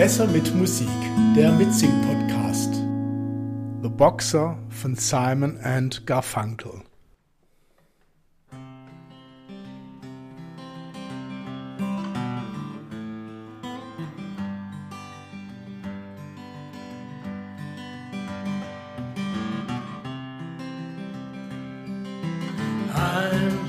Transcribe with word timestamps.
Besser 0.00 0.26
mit 0.28 0.54
Musik, 0.54 0.88
der 1.36 1.52
Mitsing-Podcast. 1.52 2.72
The 3.82 3.90
Boxer 3.90 4.56
von 4.70 4.96
Simon 4.96 5.58
and 5.58 6.06
Garfunkel. 6.06 6.80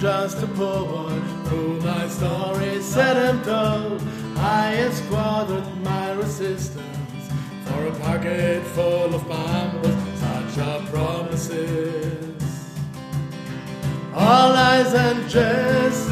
Just 0.01 0.41
a 0.41 0.47
poor 0.47 0.83
boy 0.83 1.19
who 1.49 1.79
my 1.81 2.07
story 2.07 2.81
said 2.81 3.17
and 3.17 3.43
told. 3.43 4.01
I 4.35 4.71
have 4.77 4.95
squandered 4.95 5.67
my 5.83 6.13
resistance 6.13 7.29
for 7.65 7.85
a 7.85 7.91
pocket 7.99 8.63
full 8.73 9.13
of 9.13 9.27
bombs, 9.27 9.87
such 10.19 10.65
are 10.65 10.81
promises. 10.87 12.33
All 14.15 14.49
lies 14.49 14.91
and 14.95 15.29
jest, 15.29 16.09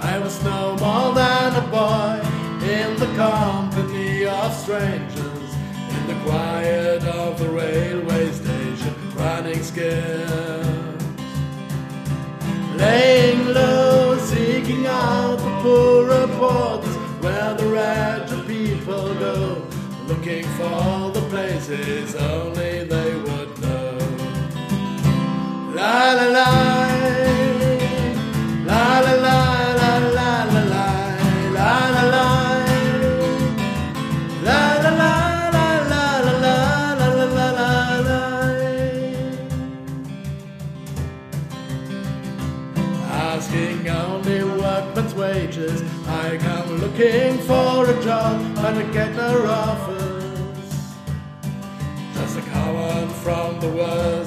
I 0.00 0.18
was 0.18 0.42
no 0.44 0.76
more 0.76 1.14
than 1.14 1.54
a 1.56 1.66
boy 1.68 2.20
in 2.66 2.96
the 2.96 3.10
company 3.16 4.26
of 4.26 4.52
strangers, 4.54 5.50
in 5.96 6.06
the 6.06 6.18
quiet 6.24 7.04
of 7.04 7.38
the 7.38 7.48
railway 7.48 8.30
station, 8.32 8.94
running 9.16 9.62
scared. 9.62 11.02
Laying 12.76 13.46
low, 13.54 14.18
seeking 14.18 14.86
out 14.86 15.36
the 15.36 15.60
poorer 15.62 16.26
ports 16.38 16.94
where 17.22 17.54
the 17.54 17.66
wretched 17.66 18.46
people 18.46 19.14
go, 19.14 19.66
looking 20.06 20.44
for 20.58 21.10
the 21.12 21.24
places 21.30 22.14
only 22.16 22.84
they 22.84 23.14
would 23.16 23.58
know. 23.60 23.98
La 25.74 26.12
la, 26.12 26.26
la 26.28 26.93
Asking 43.36 43.88
only 43.88 44.44
workman's 44.44 45.12
wages, 45.12 45.82
I 46.06 46.36
come 46.36 46.78
looking 46.78 47.36
for 47.38 47.84
a 47.84 48.04
job, 48.04 48.40
and 48.58 48.78
I 48.78 48.92
get 48.92 49.18
offers. 49.18 50.94
Just 52.14 52.38
a 52.38 52.42
coward 52.42 53.10
from 53.24 53.58
the 53.58 53.70
words 53.70 54.23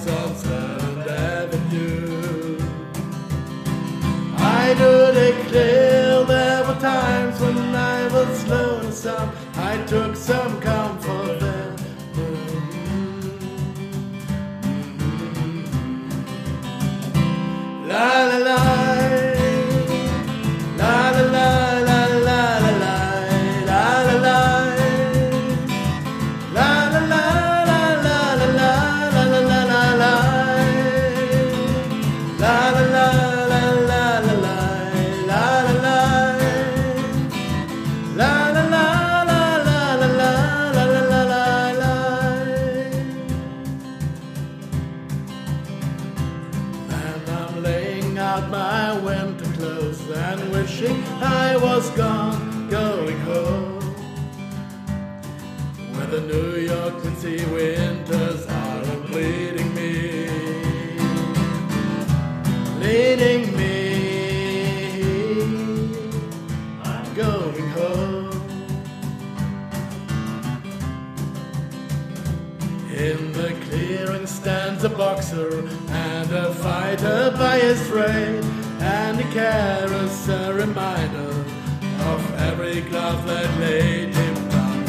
out 48.37 48.49
my 48.51 48.99
winter 48.99 49.51
clothes 49.53 50.01
and 50.11 50.51
wishing 50.51 51.03
I 51.21 51.57
was 51.57 51.89
gone, 51.91 52.69
going 52.69 53.19
home. 53.21 53.81
Where 55.93 56.07
the 56.07 56.21
New 56.21 56.57
York 56.57 57.01
City 57.17 57.45
winters 57.45 58.45
In 72.97 73.31
the 73.31 73.53
clearing 73.69 74.25
stands 74.25 74.83
a 74.83 74.89
boxer 74.89 75.59
and 75.89 76.31
a 76.31 76.51
fighter 76.55 77.31
by 77.37 77.59
his 77.59 77.87
trade, 77.87 78.43
and 78.79 79.21
he 79.21 79.31
carries 79.31 80.27
a 80.27 80.51
reminder 80.51 81.29
of 82.09 82.33
every 82.41 82.81
glove 82.81 83.23
that 83.27 83.59
laid 83.59 84.15
him 84.15 84.49
down. 84.49 84.83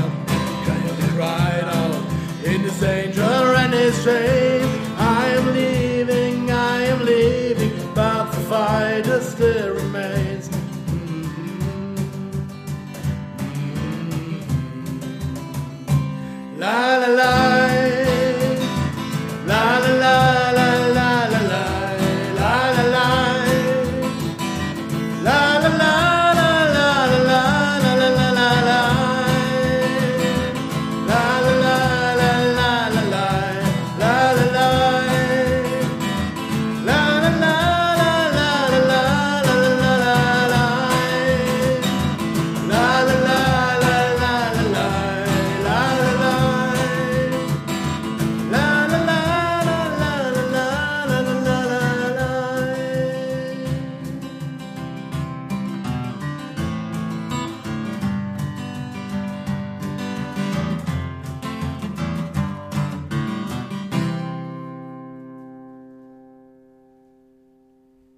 I'm 0.00 1.16
going 1.16 1.64
on 1.64 2.06
in 2.44 2.60
his 2.60 2.78
danger 2.78 3.22
and 3.22 3.72
his 3.72 3.96
shame. 4.04 4.68
I 4.98 5.28
am 5.28 5.46
leaving, 5.54 6.50
I 6.50 6.82
am 6.82 7.02
leaving, 7.06 7.94
but 7.94 8.30
the 8.30 8.40
fighter 8.42 9.22
still 9.22 9.83